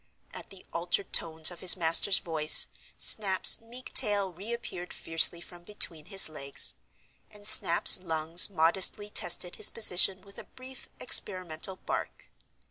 At 0.33 0.49
the 0.49 0.65
altered 0.73 1.13
tones 1.13 1.51
of 1.51 1.59
his 1.59 1.77
master's 1.77 2.17
voice, 2.17 2.65
Snap's 2.97 3.61
meek 3.61 3.93
tail 3.93 4.33
re 4.33 4.51
appeared 4.51 4.93
fiercely 4.93 5.39
from 5.41 5.61
between 5.63 6.05
his 6.05 6.27
legs; 6.27 6.73
and 7.29 7.47
Snap's 7.47 7.99
lungs 7.99 8.49
modestly 8.49 9.11
tested 9.11 9.57
his 9.57 9.69
position 9.69 10.21
with 10.23 10.39
a 10.39 10.45
brief, 10.45 10.89
experimental 10.99 11.75
bark. 11.75 12.31